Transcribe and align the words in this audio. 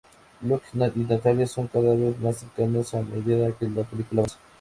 Luke 0.41 0.65
y 0.73 0.79
Natalie 1.05 1.45
son 1.45 1.67
cada 1.67 1.93
vez 1.93 2.19
más 2.19 2.37
cercanos 2.37 2.91
a 2.95 3.03
medida 3.03 3.51
que 3.55 3.69
la 3.69 3.83
película 3.83 4.21
avanza. 4.23 4.39